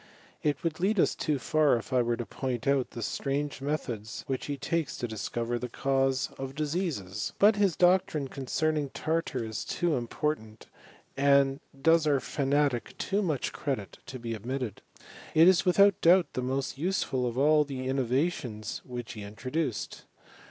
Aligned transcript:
It 0.41 0.63
would 0.63 0.79
lead 0.79 0.99
us 0.99 1.13
too 1.13 1.37
far 1.37 1.75
if 1.77 1.93
I 1.93 2.01
were 2.01 2.17
to 2.17 2.25
point 2.25 2.65
out 2.65 2.89
the 2.89 3.03
/ 3.03 3.03
strange 3.03 3.61
methods 3.61 4.23
which 4.25 4.47
be 4.47 4.57
takes 4.57 4.97
to 4.97 5.07
discover 5.07 5.59
the 5.59 5.69
cause 5.69 5.81
VOL. 5.89 5.89
I, 5.91 5.93
M 5.93 5.93
I 5.93 6.01
TORY 6.07 6.39
OF 6.39 6.45
CBEMISTHT. 6.47 6.49
of 6.49 6.55
diseases. 6.55 7.33
Buthis 7.39 7.77
doctrine 7.77 8.27
concerning 8.27 8.89
tartar 8.89 9.43
is 9.45 9.63
toff 9.63 9.95
important, 9.95 10.65
and 11.15 11.59
does 11.79 12.07
our 12.07 12.19
fanatic 12.19 12.95
too 12.97 13.21
much 13.21 13.53
credit 13.53 13.99
to 14.07 14.17
b 14.17 14.35
omitted. 14.35 14.81
It 15.35 15.47
ia 15.47 15.53
without 15.67 16.01
doubt 16.01 16.33
the 16.33 16.41
most 16.41 16.79
useful 16.79 17.27
of 17.27 17.37
a] 17.37 17.63
the 17.67 17.87
innovations 17.87 18.81
which 18.83 19.13
he 19.13 19.21
introduced. 19.21 20.05